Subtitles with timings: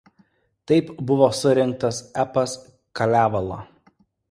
[0.71, 2.57] Taip buvo surinktas epas
[3.01, 3.63] Kalevala.